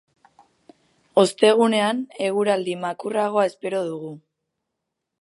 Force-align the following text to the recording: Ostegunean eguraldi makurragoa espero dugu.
Ostegunean 1.25 2.01
eguraldi 2.31 2.75
makurragoa 2.89 3.47
espero 3.53 3.87
dugu. 3.95 4.15